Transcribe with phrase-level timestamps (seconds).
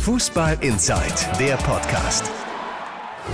[0.00, 2.30] Fußball Inside, der Podcast.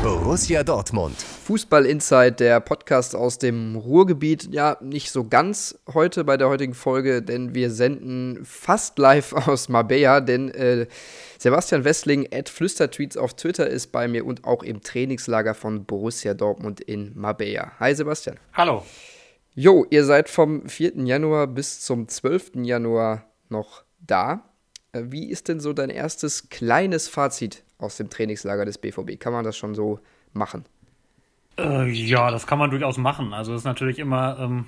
[0.02, 1.15] Borussia Dortmund.
[1.16, 4.53] Fußball Inside, der Podcast aus dem Ruhrgebiet.
[4.53, 9.68] Ja, nicht so ganz heute bei der heutigen Folge, denn wir senden fast live aus
[9.68, 10.88] Marbella, denn äh,
[11.38, 16.35] Sebastian Westling at Flüstertweets auf Twitter ist bei mir und auch im Trainingslager von Borussia
[16.35, 17.79] Dortmund in Marbella.
[17.79, 18.41] Hi Sebastian.
[18.55, 18.85] Hallo.
[19.55, 20.96] Jo, ihr seid vom 4.
[21.05, 22.57] Januar bis zum 12.
[22.64, 24.43] Januar noch da.
[24.97, 29.19] Äh, wie ist denn so dein erstes kleines Fazit aus dem Trainingslager des BVB?
[29.19, 30.01] Kann man das schon so
[30.33, 30.65] machen?
[31.59, 33.33] Äh, ja, das kann man durchaus machen.
[33.33, 34.67] Also es ist natürlich immer, ähm,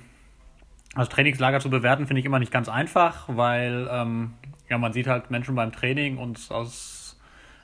[0.95, 4.33] das Trainingslager zu bewerten, finde ich immer nicht ganz einfach, weil ähm,
[4.69, 7.17] ja, man sieht halt Menschen beim Training und aus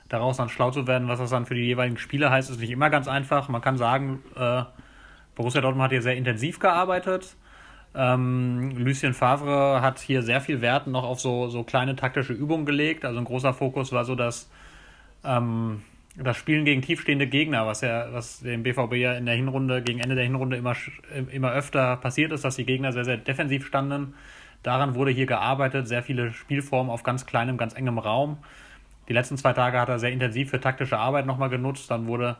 [0.08, 2.70] daraus dann schlau zu werden, was das dann für die jeweiligen Spiele heißt, ist nicht
[2.70, 3.48] immer ganz einfach.
[3.48, 4.62] Man kann sagen, äh,
[5.34, 7.36] Borussia Dortmund hat hier sehr intensiv gearbeitet.
[7.96, 12.66] Ähm, Lucien Favre hat hier sehr viel Wert noch auf so, so kleine taktische Übungen
[12.66, 13.04] gelegt.
[13.04, 14.50] Also ein großer Fokus war so, dass
[15.24, 15.82] ähm,
[16.16, 20.00] das Spielen gegen tiefstehende Gegner, was ja, was dem BVB ja in der Hinrunde, gegen
[20.00, 20.74] Ende der Hinrunde immer,
[21.32, 24.14] immer öfter passiert ist, dass die Gegner sehr, sehr defensiv standen.
[24.62, 28.38] Daran wurde hier gearbeitet, sehr viele Spielformen auf ganz kleinem, ganz engem Raum.
[29.08, 31.90] Die letzten zwei Tage hat er sehr intensiv für taktische Arbeit nochmal genutzt.
[31.90, 32.36] Dann wurde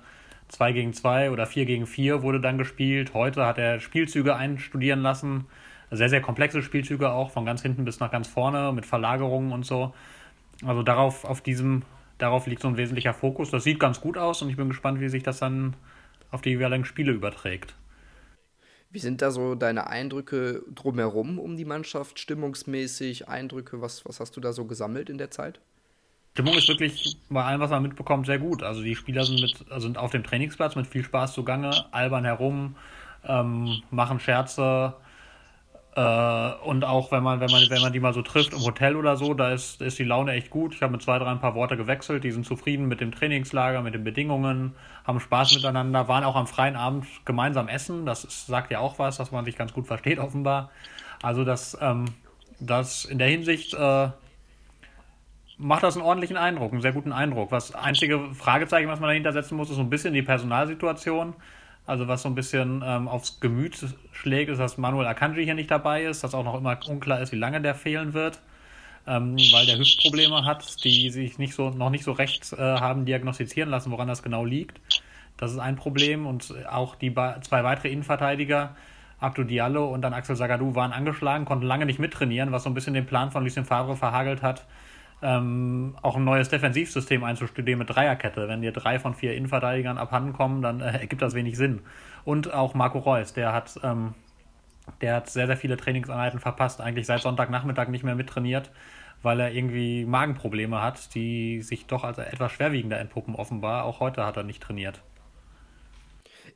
[0.48, 3.14] 2 gegen 2 oder 4 gegen 4 wurde dann gespielt.
[3.14, 5.47] Heute hat er Spielzüge einstudieren lassen.
[5.91, 9.64] Sehr, sehr komplexe Spielzüge auch, von ganz hinten bis nach ganz vorne, mit Verlagerungen und
[9.64, 9.94] so.
[10.64, 11.83] Also darauf, auf diesem
[12.19, 13.50] darauf liegt so ein wesentlicher Fokus.
[13.50, 15.74] Das sieht ganz gut aus und ich bin gespannt, wie sich das dann
[16.30, 17.74] auf die jeweiligen Spiele überträgt.
[18.91, 23.80] Wie sind da so deine Eindrücke drumherum um die Mannschaft, stimmungsmäßig, Eindrücke?
[23.80, 25.61] Was, was hast du da so gesammelt in der Zeit?
[26.37, 28.62] Stimmung ist wirklich bei allem, was man mitbekommt, sehr gut.
[28.62, 32.77] Also die Spieler sind, mit, sind auf dem Trainingsplatz mit viel Spaß zugange, albern herum,
[33.27, 34.92] ähm, machen Scherze,
[35.97, 38.97] äh, und auch wenn man, wenn man, wenn man die mal so trifft im Hotel
[38.97, 40.75] oder so, da ist, ist die Laune echt gut.
[40.75, 43.81] Ich habe mit zwei, drei ein paar Worte gewechselt, die sind zufrieden mit dem Trainingslager,
[43.81, 44.75] mit den Bedingungen,
[45.07, 48.05] haben Spaß miteinander, waren auch am freien Abend gemeinsam essen.
[48.05, 50.70] Das ist, sagt ja auch was, dass man sich ganz gut versteht, offenbar.
[51.23, 52.05] Also das, ähm,
[52.61, 54.08] das in der Hinsicht äh,
[55.58, 57.50] macht das einen ordentlichen Eindruck, einen sehr guten Eindruck.
[57.50, 61.34] Was einzige Fragezeichen, was man dahinter setzen muss, ist so ein bisschen die Personalsituation.
[61.86, 63.77] Also was so ein bisschen ähm, aufs Gemüt
[64.12, 67.30] schlägt, ist, dass Manuel Akanji hier nicht dabei ist, dass auch noch immer unklar ist,
[67.33, 68.40] wie lange der fehlen wird,
[69.06, 73.05] ähm, weil der Hüftprobleme hat, die sich nicht so, noch nicht so recht äh, haben
[73.05, 74.80] diagnostizieren lassen, woran das genau liegt.
[75.36, 78.74] Das ist ein Problem und auch die zwei weitere Innenverteidiger,
[79.20, 82.74] Abdu Diallo und dann Axel Sagadou, waren angeschlagen, konnten lange nicht mittrainieren, was so ein
[82.74, 84.66] bisschen den Plan von Lucien Favre verhagelt hat,
[85.22, 88.48] ähm, auch ein neues Defensivsystem einzustudieren mit Dreierkette.
[88.48, 91.80] Wenn dir drei von vier Innenverteidigern abhanden kommen, dann äh, ergibt das wenig Sinn.
[92.24, 94.14] Und auch Marco Reus, der hat, ähm,
[95.00, 98.70] der hat sehr, sehr viele Trainingseinheiten verpasst, eigentlich seit Sonntagnachmittag nicht mehr mittrainiert,
[99.22, 103.84] weil er irgendwie Magenprobleme hat, die sich doch als etwas schwerwiegender entpuppen offenbar.
[103.84, 105.02] Auch heute hat er nicht trainiert.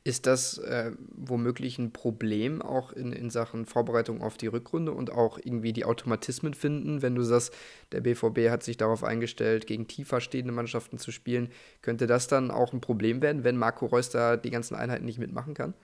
[0.03, 5.11] Ist das äh, womöglich ein Problem auch in, in Sachen Vorbereitung auf die Rückrunde und
[5.11, 7.53] auch irgendwie die Automatismen finden, wenn du sagst,
[7.91, 11.49] der BVB hat sich darauf eingestellt, gegen tiefer stehende Mannschaften zu spielen?
[11.83, 15.19] Könnte das dann auch ein Problem werden, wenn Marco Reus da die ganzen Einheiten nicht
[15.19, 15.75] mitmachen kann?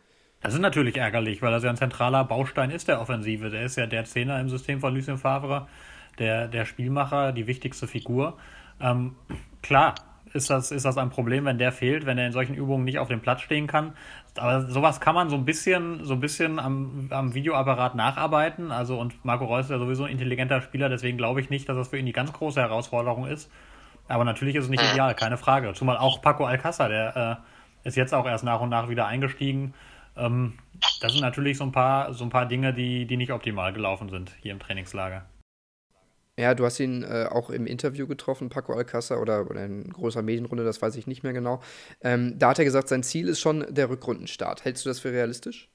[0.41, 3.49] Das ist natürlich ärgerlich, weil das ja ein zentraler Baustein ist der Offensive.
[3.49, 5.67] Der ist ja der Zehner im System von Lucien Favre,
[6.19, 8.37] der, der Spielmacher, die wichtigste Figur.
[8.79, 9.15] Ähm,
[9.61, 9.95] klar,
[10.33, 12.99] ist das, ist das ein Problem, wenn der fehlt, wenn er in solchen Übungen nicht
[12.99, 13.93] auf dem Platz stehen kann.
[14.37, 18.71] Aber sowas kann man so ein bisschen, so ein bisschen am, am Videoapparat nacharbeiten.
[18.71, 21.75] Also, und Marco Reus ist ja sowieso ein intelligenter Spieler, deswegen glaube ich nicht, dass
[21.75, 23.51] das für ihn die ganz große Herausforderung ist.
[24.07, 25.73] Aber natürlich ist es nicht ideal, keine Frage.
[25.73, 27.41] Zumal auch Paco Alcázar, der
[27.83, 29.73] äh, ist jetzt auch erst nach und nach wieder eingestiegen.
[30.15, 30.53] Ähm,
[31.01, 34.09] das sind natürlich so ein paar, so ein paar Dinge, die, die nicht optimal gelaufen
[34.09, 35.25] sind hier im Trainingslager.
[36.39, 40.21] Ja, du hast ihn äh, auch im Interview getroffen, Paco Alcázar, oder, oder in großer
[40.21, 41.61] Medienrunde, das weiß ich nicht mehr genau.
[42.01, 44.63] Ähm, da hat er gesagt, sein Ziel ist schon der Rückrundenstart.
[44.63, 45.67] Hältst du das für realistisch?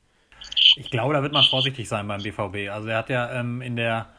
[0.77, 2.71] Ich glaube, da wird man vorsichtig sein beim BVB.
[2.71, 4.11] Also er hat ja ähm, in, der,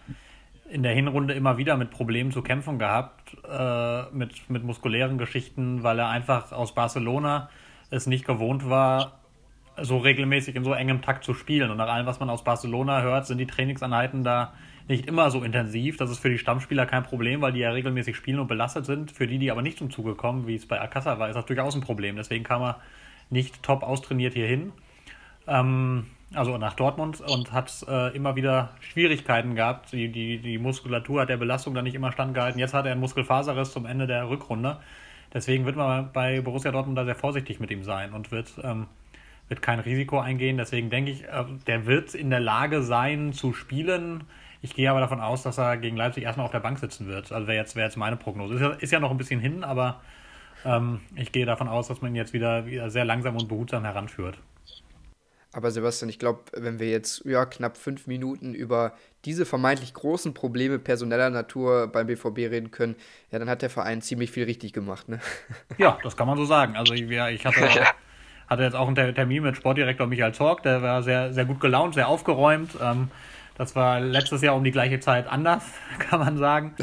[0.69, 5.83] in der Hinrunde immer wieder mit Problemen zu kämpfen gehabt, äh, mit, mit muskulären Geschichten,
[5.83, 7.49] weil er einfach aus Barcelona
[7.89, 9.21] es nicht gewohnt war,
[9.81, 11.71] so regelmäßig in so engem Takt zu spielen.
[11.71, 14.53] Und nach allem, was man aus Barcelona hört, sind die Trainingsanheiten da
[14.87, 15.97] nicht immer so intensiv.
[15.97, 19.11] Das ist für die Stammspieler kein Problem, weil die ja regelmäßig spielen und belastet sind.
[19.11, 21.45] Für die, die aber nicht zum Zuge kommen, wie es bei Akassa war, ist das
[21.45, 22.15] durchaus ein Problem.
[22.15, 22.79] Deswegen kam er
[23.29, 24.73] nicht top austrainiert hierhin.
[25.47, 29.93] Ähm, also nach Dortmund und hat äh, immer wieder Schwierigkeiten gehabt.
[29.93, 32.59] Die, die, die Muskulatur hat der Belastung dann nicht immer standgehalten.
[32.59, 34.79] Jetzt hat er einen Muskelfaserriss zum Ende der Rückrunde.
[35.33, 38.87] Deswegen wird man bei Borussia Dortmund da sehr vorsichtig mit ihm sein und wird, ähm,
[39.47, 40.57] wird kein Risiko eingehen.
[40.57, 44.25] Deswegen denke ich, äh, der wird in der Lage sein zu spielen
[44.63, 47.33] Ich gehe aber davon aus, dass er gegen Leipzig erstmal auf der Bank sitzen wird.
[47.33, 48.55] Also wäre jetzt, wär jetzt meine Prognose.
[48.55, 49.99] Ist ja, ist ja noch ein bisschen hin, aber
[50.63, 53.83] ähm, ich gehe davon aus, dass man ihn jetzt wieder, wieder sehr langsam und behutsam
[53.83, 54.37] heranführt.
[55.51, 58.93] Aber Sebastian, ich glaube, wenn wir jetzt ja, knapp fünf Minuten über
[59.25, 62.95] diese vermeintlich großen Probleme personeller Natur beim BVB reden können,
[63.31, 65.19] ja, dann hat der Verein ziemlich viel richtig gemacht, ne?
[65.77, 66.77] Ja, das kann man so sagen.
[66.77, 67.69] Also ich, ich hatte,
[68.47, 71.95] hatte jetzt auch einen Termin mit Sportdirektor Michael Zorg, der war sehr, sehr gut gelaunt,
[71.95, 72.77] sehr aufgeräumt.
[72.81, 73.11] Ähm,
[73.55, 75.63] das war letztes Jahr um die gleiche Zeit anders,
[75.99, 76.75] kann man sagen.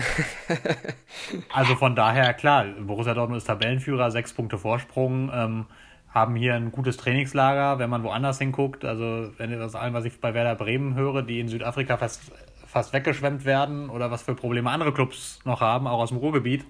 [1.52, 5.67] also von daher, klar, Borussia Dortmund ist Tabellenführer, sechs Punkte Vorsprung, ähm,
[6.12, 8.84] haben hier ein gutes Trainingslager, wenn man woanders hinguckt.
[8.84, 12.32] Also wenn das allem, was ich bei Werder Bremen höre, die in Südafrika fast,
[12.67, 16.64] fast weggeschwemmt werden oder was für Probleme andere Clubs noch haben, auch aus dem Ruhrgebiet,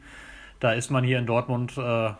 [0.60, 2.10] da ist man hier in Dortmund äh,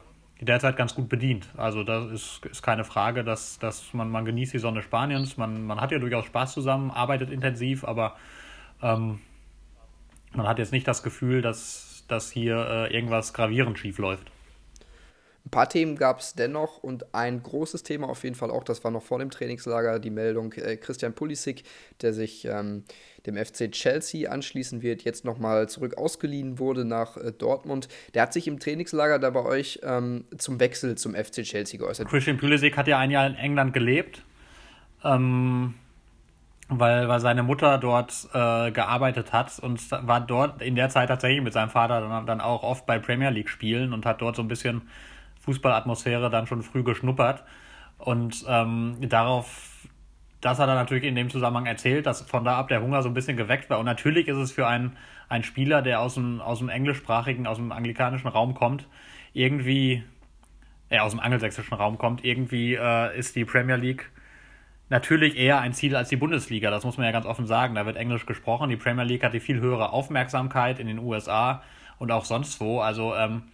[0.46, 1.48] derzeit ganz gut bedient.
[1.56, 5.64] Also das ist, ist keine Frage, dass, dass man, man genießt die Sonne Spaniens, man,
[5.64, 8.16] man hat ja durchaus Spaß zusammen, arbeitet intensiv, aber
[8.82, 9.20] ähm,
[10.32, 14.30] man hat jetzt nicht das Gefühl, dass, dass hier äh, irgendwas gravierend schief läuft.
[15.50, 18.84] Ein paar Themen gab es dennoch und ein großes Thema auf jeden Fall auch, das
[18.84, 21.64] war noch vor dem Trainingslager, die Meldung äh, Christian Pulisic,
[22.02, 22.84] der sich ähm,
[23.26, 27.88] dem FC Chelsea anschließen wird, jetzt nochmal zurück ausgeliehen wurde nach äh, Dortmund.
[28.14, 32.06] Der hat sich im Trainingslager da bei euch ähm, zum Wechsel zum FC Chelsea geäußert.
[32.06, 34.22] Christian Pulisic hat ja ein Jahr in England gelebt,
[35.02, 35.74] ähm,
[36.68, 41.42] weil, weil seine Mutter dort äh, gearbeitet hat und war dort in der Zeit tatsächlich
[41.42, 44.42] mit seinem Vater dann, dann auch oft bei Premier League spielen und hat dort so
[44.42, 44.82] ein bisschen
[45.40, 47.44] Fußballatmosphäre dann schon früh geschnuppert.
[47.98, 49.86] Und ähm, darauf,
[50.40, 53.08] das hat er natürlich in dem Zusammenhang erzählt, dass von da ab der Hunger so
[53.08, 53.78] ein bisschen geweckt war.
[53.78, 54.96] Und natürlich ist es für einen,
[55.28, 58.86] einen Spieler, der aus dem, aus dem englischsprachigen, aus dem anglikanischen Raum kommt,
[59.32, 60.02] irgendwie,
[60.88, 64.10] äh, aus dem angelsächsischen Raum kommt, irgendwie äh, ist die Premier League
[64.90, 66.70] natürlich eher ein Ziel als die Bundesliga.
[66.70, 67.76] Das muss man ja ganz offen sagen.
[67.76, 68.68] Da wird Englisch gesprochen.
[68.68, 71.62] Die Premier League hat die viel höhere Aufmerksamkeit in den USA
[71.98, 72.80] und auch sonst wo.
[72.80, 73.44] Also ähm,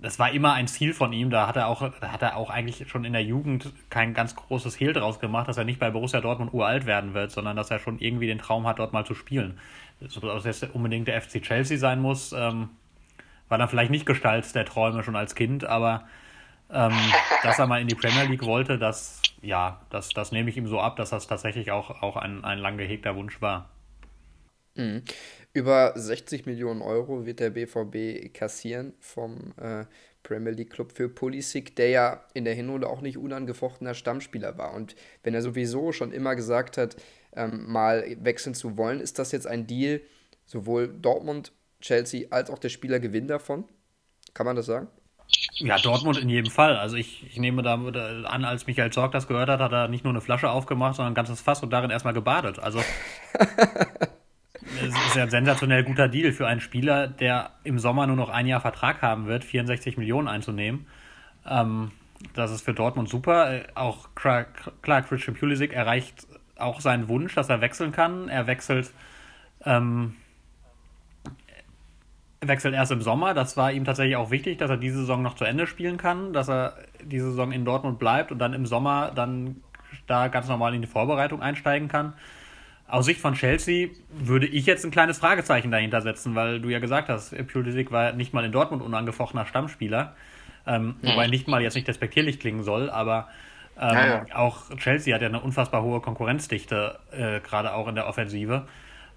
[0.00, 1.30] das war immer ein Ziel von ihm.
[1.30, 4.36] Da hat er auch, da hat er auch eigentlich schon in der Jugend kein ganz
[4.36, 7.70] großes Hehl draus gemacht, dass er nicht bei Borussia Dortmund uralt werden wird, sondern dass
[7.70, 9.58] er schon irgendwie den Traum hat, dort mal zu spielen.
[10.00, 12.70] Ob das jetzt unbedingt der FC Chelsea sein muss, ähm,
[13.48, 16.04] war dann vielleicht nicht Gestalt der Träume schon als Kind, aber
[16.70, 16.92] ähm,
[17.42, 20.68] dass er mal in die Premier League wollte, das, ja, das, das nehme ich ihm
[20.68, 23.68] so ab, dass das tatsächlich auch, auch ein, ein lang gehegter Wunsch war.
[24.76, 25.02] Mhm.
[25.52, 29.86] Über 60 Millionen Euro wird der BVB kassieren vom äh,
[30.22, 34.74] Premier League Club für Pulisic, der ja in der Hinrunde auch nicht unangefochtener Stammspieler war.
[34.74, 36.96] Und wenn er sowieso schon immer gesagt hat,
[37.34, 40.00] ähm, mal wechseln zu wollen, ist das jetzt ein Deal,
[40.44, 43.64] sowohl Dortmund, Chelsea als auch der Spieler gewinnen davon?
[44.34, 44.88] Kann man das sagen?
[45.54, 46.76] Ja, Dortmund in jedem Fall.
[46.76, 50.04] Also ich, ich nehme da an, als Michael Zorg das gehört hat, hat er nicht
[50.04, 52.58] nur eine Flasche aufgemacht, sondern ein ganzes Fass und darin erstmal gebadet.
[52.58, 52.80] Also
[55.08, 58.46] ist ja ein sensationell guter Deal für einen Spieler, der im Sommer nur noch ein
[58.46, 60.86] Jahr Vertrag haben wird, 64 Millionen einzunehmen.
[61.46, 61.92] Ähm,
[62.34, 63.52] das ist für Dortmund super.
[63.52, 64.46] Äh, auch klar,
[64.82, 66.26] Christian Pulisic erreicht
[66.58, 68.28] auch seinen Wunsch, dass er wechseln kann.
[68.28, 68.92] Er wechselt,
[69.64, 70.16] ähm,
[72.40, 73.32] wechselt erst im Sommer.
[73.32, 76.34] Das war ihm tatsächlich auch wichtig, dass er diese Saison noch zu Ende spielen kann,
[76.34, 79.62] dass er diese Saison in Dortmund bleibt und dann im Sommer dann
[80.06, 82.12] da ganz normal in die Vorbereitung einsteigen kann.
[82.88, 86.78] Aus Sicht von Chelsea würde ich jetzt ein kleines Fragezeichen dahinter setzen, weil du ja
[86.78, 90.14] gesagt hast, Pulisic war nicht mal in Dortmund unangefochtener Stammspieler.
[90.66, 91.10] Ähm, hm.
[91.10, 93.28] Wobei nicht mal jetzt nicht despektierlich klingen soll, aber
[93.78, 94.36] ähm, ja, ja.
[94.36, 98.66] auch Chelsea hat ja eine unfassbar hohe Konkurrenzdichte, äh, gerade auch in der Offensive.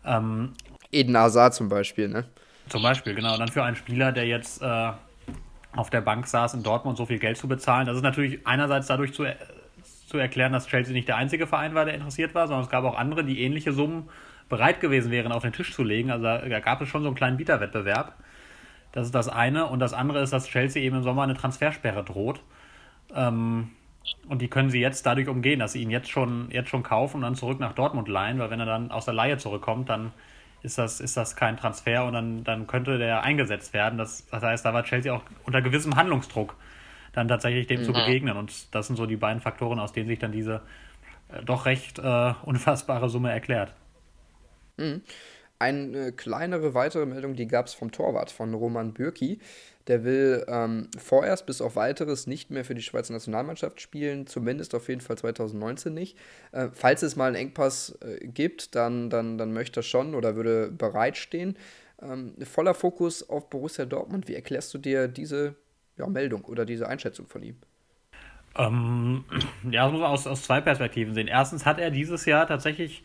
[0.06, 0.54] Ähm,
[0.92, 2.26] Eden Hazard zum Beispiel, ne?
[2.68, 3.34] Zum Beispiel, genau.
[3.34, 4.92] Und dann für einen Spieler, der jetzt äh,
[5.76, 8.88] auf der Bank saß, in Dortmund so viel Geld zu bezahlen, das ist natürlich einerseits
[8.88, 9.24] dadurch zu
[10.12, 12.84] zu erklären, dass Chelsea nicht der einzige Verein war, der interessiert war, sondern es gab
[12.84, 14.10] auch andere, die ähnliche Summen
[14.50, 16.12] bereit gewesen wären, auf den Tisch zu legen.
[16.12, 18.16] Also da gab es schon so einen kleinen Bieterwettbewerb.
[18.92, 19.68] Das ist das eine.
[19.68, 22.42] Und das andere ist, dass Chelsea eben im Sommer eine Transfersperre droht.
[23.16, 23.70] Ähm,
[24.28, 27.18] und die können sie jetzt dadurch umgehen, dass sie ihn jetzt schon, jetzt schon kaufen
[27.18, 30.12] und dann zurück nach Dortmund leihen, weil wenn er dann aus der Leihe zurückkommt, dann
[30.64, 33.98] ist das, ist das kein Transfer und dann, dann könnte der eingesetzt werden.
[33.98, 36.56] Das, das heißt, da war Chelsea auch unter gewissem Handlungsdruck
[37.14, 37.86] dann tatsächlich dem mhm.
[37.86, 38.38] zu begegnen.
[38.38, 40.62] Und das sind so die beiden Faktoren, aus denen sich dann diese
[41.30, 43.74] äh, doch recht äh, unfassbare Summe erklärt.
[44.78, 45.02] Mhm.
[45.60, 49.40] Eine kleinere weitere Meldung, die gab es vom Torwart von Roman Bürki.
[49.88, 54.74] Der will ähm, vorerst bis auf weiteres nicht mehr für die Schweizer Nationalmannschaft spielen, zumindest
[54.74, 56.18] auf jeden Fall 2019 nicht.
[56.52, 60.36] Äh, falls es mal einen Engpass äh, gibt, dann, dann, dann möchte er schon oder
[60.36, 61.58] würde bereitstehen.
[62.02, 64.28] Ähm, voller Fokus auf Borussia Dortmund.
[64.28, 65.56] Wie erklärst du dir diese
[66.02, 67.56] ja, Meldung oder diese Einschätzung von ihm?
[68.58, 69.24] Ähm,
[69.72, 71.28] ja, das muss man aus, aus zwei Perspektiven sehen.
[71.28, 73.04] Erstens hat er dieses Jahr tatsächlich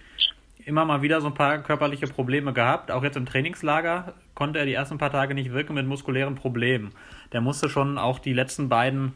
[0.65, 2.91] immer mal wieder so ein paar körperliche Probleme gehabt.
[2.91, 6.93] Auch jetzt im Trainingslager konnte er die ersten paar Tage nicht wirken mit muskulären Problemen.
[7.33, 9.15] Der musste schon auch die letzten beiden,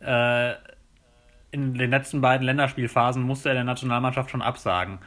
[0.00, 0.52] äh,
[1.50, 5.00] in den letzten beiden Länderspielphasen musste er der Nationalmannschaft schon absagen.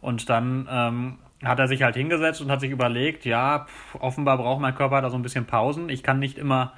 [0.00, 4.38] Und dann ähm, hat er sich halt hingesetzt und hat sich überlegt, ja, pff, offenbar
[4.38, 5.88] braucht mein Körper da so ein bisschen Pausen.
[5.88, 6.72] Ich kann nicht immer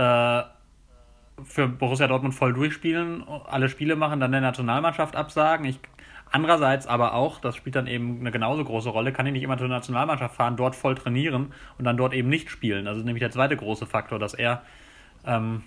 [0.00, 0.42] äh,
[1.44, 5.66] für Borussia Dortmund voll durchspielen, alle Spiele machen, dann der Nationalmannschaft absagen.
[5.66, 5.78] Ich,
[6.30, 9.58] andererseits aber auch, das spielt dann eben eine genauso große Rolle, kann ich nicht immer
[9.58, 12.84] zur Nationalmannschaft fahren, dort voll trainieren und dann dort eben nicht spielen.
[12.84, 14.62] Das ist nämlich der zweite große Faktor, dass er
[15.26, 15.62] ähm,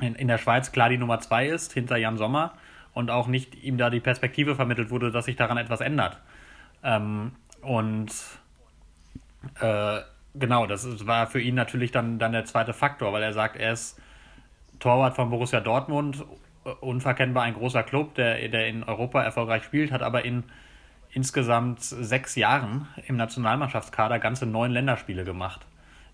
[0.00, 2.54] in, in der Schweiz klar die Nummer zwei ist, hinter Jan Sommer
[2.92, 6.20] und auch nicht ihm da die Perspektive vermittelt wurde, dass sich daran etwas ändert.
[6.82, 7.32] Ähm,
[7.62, 8.12] und
[9.60, 10.00] äh,
[10.38, 13.72] genau, das war für ihn natürlich dann, dann der zweite Faktor, weil er sagt, er
[13.72, 14.00] ist
[14.78, 16.24] Torwart von Borussia Dortmund,
[16.80, 20.44] unverkennbar ein großer Club, der, der in Europa erfolgreich spielt, hat aber in
[21.10, 25.66] insgesamt sechs Jahren im Nationalmannschaftskader ganze neun Länderspiele gemacht.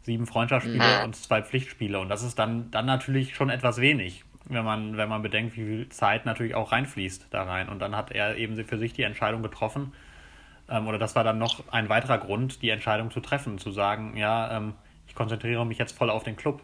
[0.02, 1.04] Sieben Freundschaftsspiele mhm.
[1.04, 1.98] und zwei Pflichtspiele.
[1.98, 5.64] Und das ist dann, dann natürlich schon etwas wenig, wenn man, wenn man bedenkt, wie
[5.64, 7.68] viel Zeit natürlich auch reinfließt da rein.
[7.68, 9.92] Und dann hat er eben für sich die Entscheidung getroffen,
[10.68, 14.16] ähm, oder das war dann noch ein weiterer Grund, die Entscheidung zu treffen, zu sagen,
[14.16, 14.74] ja, ähm,
[15.06, 16.62] ich konzentriere mich jetzt voll auf den Club.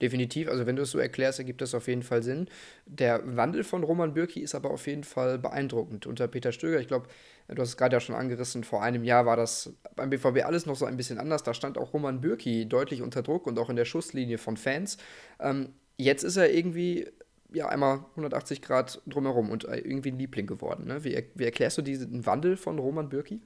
[0.00, 2.48] Definitiv, also wenn du es so erklärst, ergibt das auf jeden Fall Sinn.
[2.84, 6.06] Der Wandel von Roman Bürki ist aber auf jeden Fall beeindruckend.
[6.06, 7.08] Unter Peter Stöger, ich glaube,
[7.48, 10.66] du hast es gerade ja schon angerissen, vor einem Jahr war das beim BVB alles
[10.66, 11.44] noch so ein bisschen anders.
[11.44, 14.98] Da stand auch Roman Bürki deutlich unter Druck und auch in der Schusslinie von Fans.
[15.40, 17.08] Ähm, jetzt ist er irgendwie
[17.52, 20.86] ja einmal 180 Grad drumherum und äh, irgendwie ein Liebling geworden.
[20.86, 21.04] Ne?
[21.04, 23.40] Wie, wie erklärst du diesen Wandel von Roman Bürki?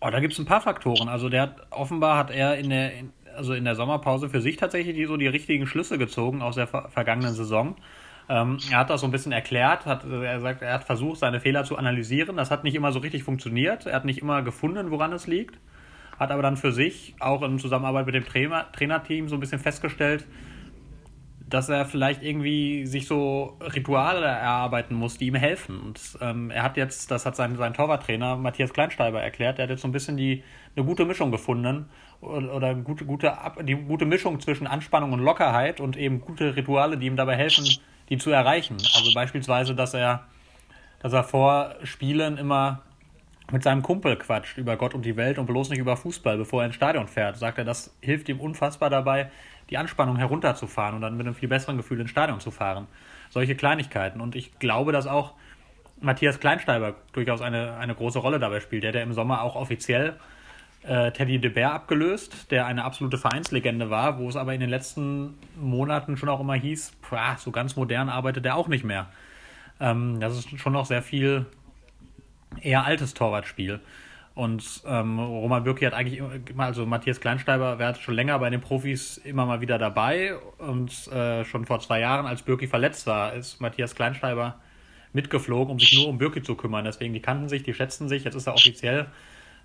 [0.00, 1.08] Oh, da gibt es ein paar Faktoren.
[1.08, 4.56] Also der hat offenbar hat er in der, in, also in der Sommerpause für sich
[4.56, 7.76] tatsächlich die, so die richtigen Schlüsse gezogen aus der ver vergangenen Saison.
[8.28, 11.40] Ähm, er hat das so ein bisschen erklärt, hat, er sagt, er hat versucht, seine
[11.40, 12.36] Fehler zu analysieren.
[12.36, 13.86] Das hat nicht immer so richtig funktioniert.
[13.86, 15.58] Er hat nicht immer gefunden, woran es liegt.
[16.18, 19.60] Hat aber dann für sich auch in Zusammenarbeit mit dem Trainer, Trainerteam so ein bisschen
[19.60, 20.26] festgestellt,
[21.48, 25.80] dass er vielleicht irgendwie sich so Rituale erarbeiten muss, die ihm helfen.
[25.80, 29.70] Und ähm, er hat jetzt, das hat sein, sein Torwarttrainer Matthias Kleinsteiber erklärt, er hat
[29.70, 30.42] jetzt so ein bisschen die,
[30.76, 31.86] eine gute Mischung gefunden
[32.20, 36.98] oder, oder gute, gute, die gute Mischung zwischen Anspannung und Lockerheit und eben gute Rituale,
[36.98, 37.66] die ihm dabei helfen,
[38.08, 38.76] die zu erreichen.
[38.94, 40.26] Also beispielsweise, dass er,
[41.00, 42.82] dass er vor Spielen immer
[43.50, 46.62] mit seinem Kumpel quatscht über Gott und die Welt und bloß nicht über Fußball, bevor
[46.62, 47.38] er ins Stadion fährt.
[47.38, 49.30] Sagt er, das hilft ihm unfassbar dabei,
[49.70, 52.86] die Anspannung herunterzufahren und dann mit einem viel besseren Gefühl ins Stadion zu fahren.
[53.30, 54.20] Solche Kleinigkeiten.
[54.20, 55.34] Und ich glaube, dass auch
[56.00, 58.84] Matthias Kleinsteiber durchaus eine, eine große Rolle dabei spielt.
[58.84, 60.16] Der, der im Sommer auch offiziell
[60.84, 64.70] äh, Teddy de Beer abgelöst, der eine absolute Vereinslegende war, wo es aber in den
[64.70, 69.08] letzten Monaten schon auch immer hieß, pah, so ganz modern arbeitet er auch nicht mehr.
[69.80, 71.46] Ähm, das ist schon noch sehr viel
[72.60, 73.80] eher altes Torwartspiel.
[74.38, 78.48] Und ähm, Roman Bürki hat eigentlich immer, also Matthias Kleinsteiber, wer hat schon länger bei
[78.50, 80.36] den Profis immer mal wieder dabei.
[80.58, 84.60] Und äh, schon vor zwei Jahren, als Bürki verletzt war, ist Matthias Kleinsteiber
[85.12, 86.84] mitgeflogen, um sich nur um Bürki zu kümmern.
[86.84, 88.22] Deswegen, die kannten sich, die schätzen sich.
[88.22, 89.06] Jetzt ist er offiziell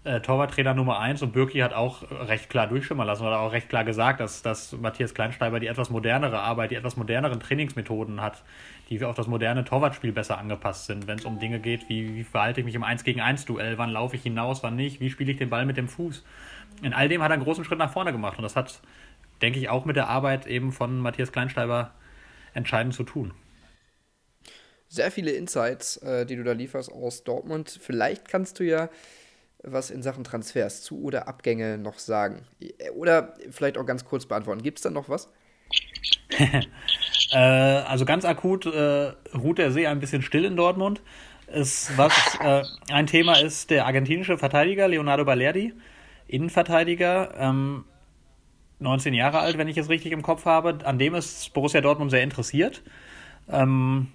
[0.03, 3.69] äh, Torwarttrainer Nummer 1 und Bürki hat auch recht klar durchschimmern lassen oder auch recht
[3.69, 8.43] klar gesagt, dass, dass Matthias Kleinsteiber die etwas modernere Arbeit, die etwas moderneren Trainingsmethoden hat,
[8.89, 12.24] die auf das moderne Torwartspiel besser angepasst sind, wenn es um Dinge geht, wie, wie
[12.24, 15.10] verhalte ich mich im 1 gegen 1 Duell, wann laufe ich hinaus, wann nicht, wie
[15.10, 16.24] spiele ich den Ball mit dem Fuß.
[16.81, 18.81] In all dem hat er einen großen Schritt nach vorne gemacht und das hat,
[19.41, 21.91] denke ich, auch mit der Arbeit eben von Matthias Kleinsteiber
[22.53, 23.33] entscheidend zu tun.
[24.89, 27.79] Sehr viele Insights, äh, die du da lieferst aus Dortmund.
[27.81, 28.89] Vielleicht kannst du ja
[29.63, 32.46] was in Sachen Transfers zu oder Abgänge noch sagen?
[32.96, 34.62] Oder vielleicht auch ganz kurz beantworten.
[34.62, 35.29] Gibt es da noch was?
[37.32, 41.01] äh, also ganz akut äh, ruht der See ein bisschen still in Dortmund.
[41.48, 45.74] Ist, was äh, ein Thema ist, der argentinische Verteidiger Leonardo Balerdi,
[46.27, 47.86] Innenverteidiger, ähm,
[48.79, 50.79] 19 Jahre alt, wenn ich es richtig im Kopf habe.
[50.84, 52.82] An dem ist Borussia Dortmund sehr interessiert.
[53.50, 54.08] Ähm,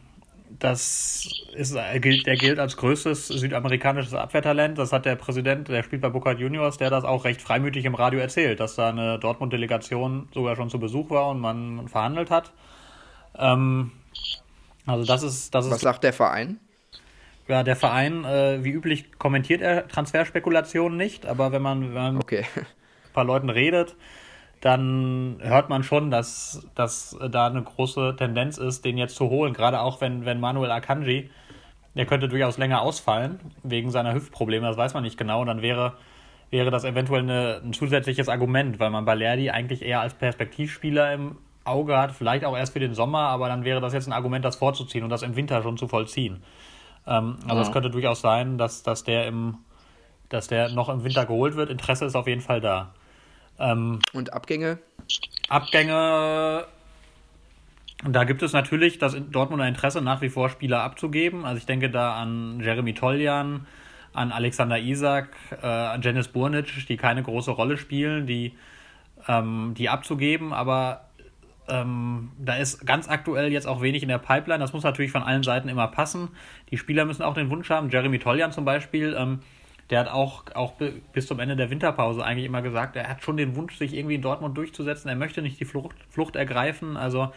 [0.59, 4.78] das ist, der gilt als größtes südamerikanisches Abwehrtalent.
[4.78, 7.95] Das hat der Präsident, der spielt bei Boca Juniors, der das auch recht freimütig im
[7.95, 12.52] Radio erzählt, dass da eine Dortmund-Delegation sogar schon zu Besuch war und man verhandelt hat.
[13.37, 13.93] Ähm,
[14.87, 15.73] also das ist, das ist.
[15.73, 16.59] Was sagt der Verein?
[17.47, 22.17] Ja, der Verein, äh, wie üblich, kommentiert er Transferspekulationen nicht, aber wenn man, wenn man
[22.19, 22.45] okay.
[22.55, 23.97] mit ein paar Leuten redet,
[24.60, 29.52] dann hört man schon, dass, dass da eine große Tendenz ist, den jetzt zu holen.
[29.52, 31.30] Gerade auch wenn, wenn Manuel Akanji,
[31.94, 35.44] der könnte durchaus länger ausfallen, wegen seiner Hüftprobleme, das weiß man nicht genau.
[35.44, 35.94] Dann wäre,
[36.50, 41.38] wäre das eventuell eine, ein zusätzliches Argument, weil man Balerdi eigentlich eher als Perspektivspieler im
[41.64, 44.44] Auge hat, vielleicht auch erst für den Sommer, aber dann wäre das jetzt ein Argument,
[44.44, 46.42] das vorzuziehen und das im Winter schon zu vollziehen.
[47.06, 49.58] Ähm, also es könnte durchaus sein, dass, dass der im
[50.28, 51.70] dass der noch im Winter geholt wird.
[51.70, 52.92] Interesse ist auf jeden Fall da.
[53.58, 54.78] Ähm, Und Abgänge?
[55.48, 56.66] Abgänge,
[58.04, 61.44] da gibt es natürlich das Dortmunder Interesse, nach wie vor Spieler abzugeben.
[61.44, 63.66] Also ich denke da an Jeremy Toljan,
[64.12, 65.30] an Alexander Isak,
[65.62, 68.54] äh, an Janis Burnic, die keine große Rolle spielen, die,
[69.26, 71.08] ähm, die abzugeben, aber
[71.68, 74.60] ähm, da ist ganz aktuell jetzt auch wenig in der Pipeline.
[74.60, 76.28] Das muss natürlich von allen Seiten immer passen.
[76.70, 77.90] Die Spieler müssen auch den Wunsch haben.
[77.90, 79.40] Jeremy Toljan zum Beispiel, ähm,
[79.90, 80.75] der hat auch, auch
[81.12, 84.16] bis zum Ende der Winterpause eigentlich immer gesagt, er hat schon den Wunsch, sich irgendwie
[84.16, 85.09] in Dortmund durchzusetzen.
[85.09, 86.97] Er möchte nicht die Flucht, Flucht ergreifen.
[86.97, 87.33] Also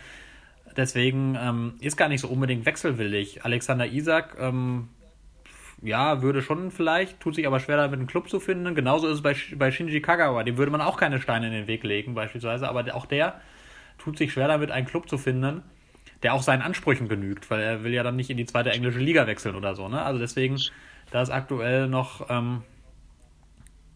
[0.76, 3.46] deswegen ähm, ist gar nicht so unbedingt wechselwillig.
[3.46, 4.90] Alexander Isak, ähm,
[5.82, 8.76] ja, würde schon vielleicht, tut sich aber schwer damit einen Club zu finden.
[8.76, 10.44] Genauso ist es bei, bei Shinji Kagawa.
[10.44, 12.68] Dem würde man auch keine Steine in den Weg legen, beispielsweise.
[12.68, 13.40] Aber auch der
[13.98, 15.64] tut sich schwer damit, einen Club zu finden,
[16.22, 19.00] der auch seinen Ansprüchen genügt, weil er will ja dann nicht in die zweite englische
[19.00, 19.88] Liga wechseln oder so.
[19.88, 20.02] Ne?
[20.02, 20.60] Also deswegen
[21.12, 22.64] da ist aktuell noch, ähm,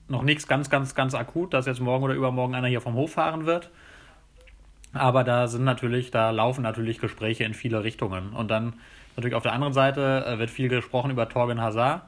[0.08, 3.14] noch nichts ganz, ganz, ganz akut, dass jetzt morgen oder übermorgen einer hier vom Hof
[3.14, 3.72] fahren wird.
[4.94, 8.34] Aber da sind natürlich, da laufen natürlich Gespräche in viele Richtungen.
[8.34, 8.74] Und dann
[9.16, 12.04] natürlich auf der anderen Seite äh, wird viel gesprochen über Torgen Hazard.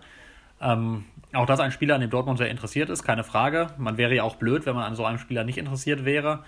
[0.61, 3.67] Ähm, auch das ein Spieler, an dem Dortmund sehr interessiert ist, keine Frage.
[3.77, 6.43] Man wäre ja auch blöd, wenn man an so einem Spieler nicht interessiert wäre,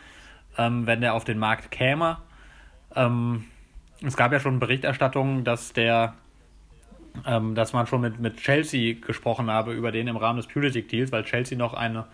[0.57, 2.17] ähm, wenn der auf den Markt käme.
[2.95, 3.45] Ähm,
[4.05, 6.13] es gab ja schon Berichterstattungen, dass der
[7.25, 11.11] ähm, dass man schon mit, mit Chelsea gesprochen habe über den im Rahmen des Pulisic-Deals,
[11.11, 12.05] weil Chelsea noch eine,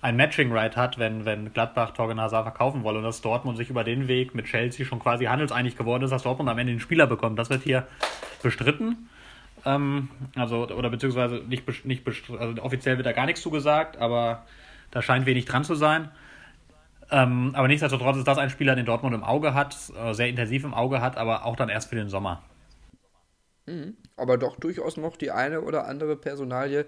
[0.00, 3.84] ein Matching-Right hat, wenn, wenn Gladbach Torgen Hazard verkaufen wolle und dass Dortmund sich über
[3.84, 7.06] den Weg mit Chelsea schon quasi handelseinig geworden ist, dass Dortmund am Ende den Spieler
[7.06, 7.38] bekommt.
[7.38, 7.86] Das wird hier
[8.42, 9.08] bestritten.
[9.64, 12.04] Ähm, also, oder beziehungsweise nicht, nicht
[12.38, 14.44] also offiziell wird da gar nichts zugesagt, aber
[14.90, 16.10] da scheint wenig dran zu sein.
[17.10, 20.64] Ähm, aber nichtsdestotrotz ist das ein Spieler, den Dortmund im Auge hat, äh, sehr intensiv
[20.64, 22.42] im Auge hat, aber auch dann erst für den Sommer.
[23.66, 23.96] Mhm.
[24.16, 26.86] Aber doch durchaus noch die eine oder andere Personalie,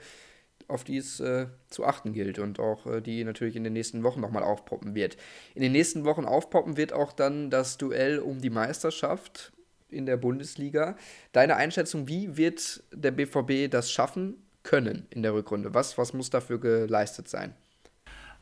[0.69, 4.03] auf die es äh, zu achten gilt und auch äh, die natürlich in den nächsten
[4.03, 5.17] Wochen nochmal aufpoppen wird.
[5.55, 9.53] In den nächsten Wochen aufpoppen wird auch dann das Duell um die Meisterschaft
[9.89, 10.97] in der Bundesliga.
[11.33, 15.75] Deine Einschätzung, wie wird der BVB das schaffen können in der Rückrunde?
[15.75, 17.55] Was, was muss dafür geleistet sein?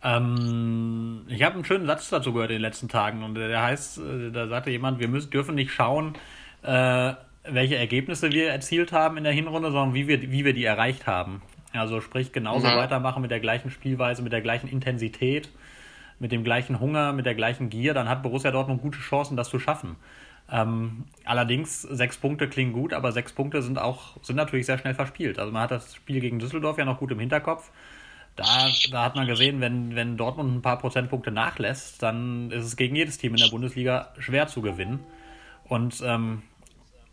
[0.03, 3.99] Ähm, ich habe einen schönen Satz dazu gehört in den letzten Tagen und der heißt,
[3.99, 6.14] äh, da sagte jemand, wir müssen, dürfen nicht schauen,
[6.62, 7.12] äh,
[7.45, 11.07] welche Ergebnisse wir erzielt haben in der Hinrunde, sondern wie wir, wie wir die erreicht
[11.07, 11.43] haben.
[11.73, 12.77] Also sprich, genauso mhm.
[12.77, 15.51] weitermachen mit der gleichen Spielweise, mit der gleichen Intensität,
[16.19, 19.49] mit dem gleichen Hunger, mit der gleichen Gier, dann hat Borussia Dortmund gute Chancen, das
[19.49, 19.97] zu schaffen.
[20.51, 24.95] Ähm, allerdings, sechs Punkte klingen gut, aber sechs Punkte sind auch, sind natürlich sehr schnell
[24.95, 25.39] verspielt.
[25.39, 27.71] Also man hat das Spiel gegen Düsseldorf ja noch gut im Hinterkopf.
[28.37, 32.77] Da, da hat man gesehen, wenn, wenn Dortmund ein paar Prozentpunkte nachlässt, dann ist es
[32.77, 35.01] gegen jedes Team in der Bundesliga schwer zu gewinnen.
[35.65, 36.43] Und ähm,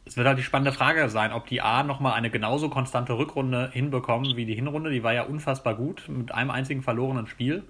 [0.09, 3.69] es wird halt die spannende Frage sein, ob die A nochmal eine genauso konstante Rückrunde
[3.71, 4.89] hinbekommen wie die Hinrunde.
[4.89, 7.63] Die war ja unfassbar gut mit einem einzigen verlorenen Spiel.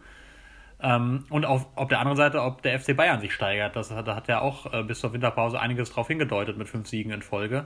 [0.81, 3.75] Ähm, und auf, auf der anderen Seite, ob der FC Bayern sich steigert.
[3.75, 7.11] Das, da hat ja auch äh, bis zur Winterpause einiges drauf hingedeutet mit fünf Siegen
[7.11, 7.65] in Folge.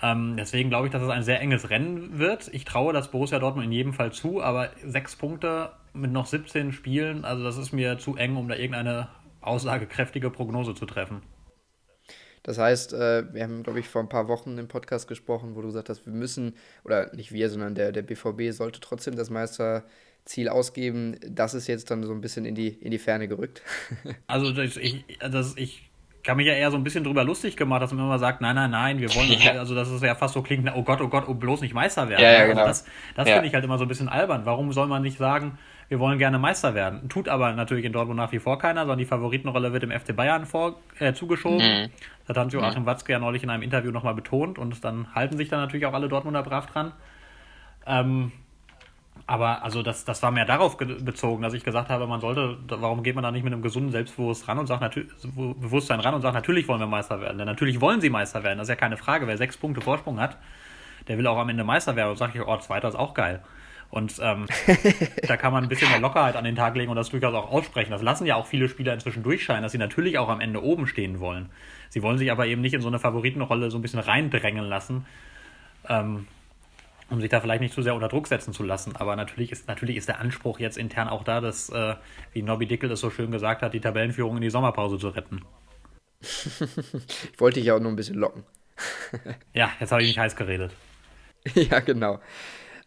[0.00, 2.48] Ähm, deswegen glaube ich, dass es ein sehr enges Rennen wird.
[2.52, 6.72] Ich traue das Borussia Dortmund in jedem Fall zu, aber sechs Punkte mit noch 17
[6.72, 9.08] Spielen, also das ist mir zu eng, um da irgendeine
[9.40, 11.22] aussagekräftige Prognose zu treffen.
[12.46, 15.62] Das heißt, äh, wir haben, glaube ich, vor ein paar Wochen im Podcast gesprochen, wo
[15.62, 16.54] du gesagt hast, wir müssen,
[16.84, 21.18] oder nicht wir, sondern der, der BVB sollte trotzdem das Meisterziel ausgeben.
[21.28, 23.62] Das ist jetzt dann so ein bisschen in die, in die Ferne gerückt.
[24.28, 25.90] also das, ich, das, ich
[26.22, 28.54] kann mich ja eher so ein bisschen drüber lustig gemacht, dass man immer sagt, nein,
[28.54, 29.58] nein, nein, wir wollen, ja.
[29.58, 32.08] also das ist ja fast so klingt, oh Gott, oh Gott, oh bloß nicht Meister
[32.08, 32.22] werden.
[32.22, 32.64] Ja, ja, also genau.
[32.64, 32.84] das
[33.16, 33.34] das ja.
[33.34, 34.46] finde ich halt immer so ein bisschen albern.
[34.46, 37.08] Warum soll man nicht sagen, wir wollen gerne Meister werden.
[37.08, 40.14] Tut aber natürlich in Dortmund nach wie vor keiner, sondern die Favoritenrolle wird dem FC
[40.16, 41.58] Bayern vor, äh, zugeschoben.
[41.58, 41.90] Mhm.
[42.26, 42.86] Das hat Joachim mhm.
[42.86, 45.94] Watzke ja neulich in einem Interview nochmal betont und dann halten sich dann natürlich auch
[45.94, 46.92] alle Dortmunder brav dran.
[47.86, 48.32] Ähm,
[49.28, 53.02] aber also das, das war mehr darauf bezogen, dass ich gesagt habe, man sollte, warum
[53.02, 56.22] geht man da nicht mit einem gesunden Selbstbewusstsein ran und sagt natürlich, Bewusstsein ran und
[56.22, 57.38] sagt, natürlich wollen wir Meister werden.
[57.38, 59.26] Denn natürlich wollen sie Meister werden, das ist ja keine Frage.
[59.26, 60.36] Wer sechs Punkte Vorsprung hat,
[61.08, 63.42] der will auch am Ende Meister werden und sagt, oh, Zweiter ist auch geil.
[63.90, 64.46] Und ähm,
[65.26, 67.50] da kann man ein bisschen mehr Lockerheit an den Tag legen und das durchaus auch
[67.50, 67.92] aussprechen.
[67.92, 70.86] Das lassen ja auch viele Spieler inzwischen durchscheinen, dass sie natürlich auch am Ende oben
[70.86, 71.50] stehen wollen.
[71.88, 75.06] Sie wollen sich aber eben nicht in so eine Favoritenrolle so ein bisschen reindrängen lassen,
[75.88, 76.26] ähm,
[77.08, 78.96] um sich da vielleicht nicht zu sehr unter Druck setzen zu lassen.
[78.96, 81.94] Aber natürlich ist, natürlich ist der Anspruch jetzt intern auch da, dass, äh,
[82.32, 85.42] wie Nobby Dickel es so schön gesagt hat, die Tabellenführung in die Sommerpause zu retten.
[86.20, 88.44] ich wollte dich ja auch nur ein bisschen locken.
[89.54, 90.72] ja, jetzt habe ich mich heiß geredet.
[91.54, 92.18] Ja, genau.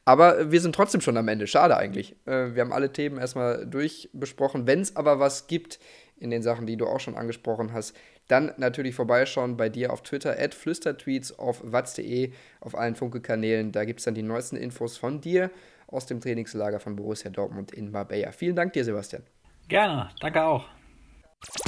[0.10, 1.46] Aber wir sind trotzdem schon am Ende.
[1.46, 2.16] Schade eigentlich.
[2.26, 4.66] Äh, wir haben alle Themen erstmal durchbesprochen.
[4.66, 5.80] Wenn es aber was gibt
[6.18, 7.96] in den Sachen, die du auch schon angesprochen hast,
[8.28, 13.72] dann natürlich vorbeischauen bei dir auf Twitter, at flüstertweets auf watz.de, auf allen Funke-Kanälen.
[13.72, 15.52] Da gibt es dann die neuesten Infos von dir
[15.86, 18.32] aus dem Trainingslager von Borussia Dortmund in Marbella.
[18.32, 19.22] Vielen Dank dir, Sebastian.
[19.68, 20.66] Gerne, danke auch.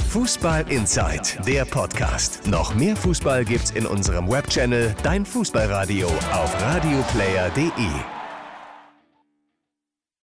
[0.08, 2.44] Fußball Inside, der Podcast.
[2.48, 8.21] Noch mehr Fußball gibt's in unserem Webchannel Dein Fußballradio auf radioplayer.de.